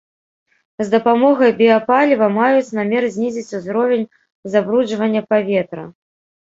[0.81, 4.05] З дапамогай біяпаліва маюць намер знізіць узровень
[4.57, 5.83] забруджвання паветра.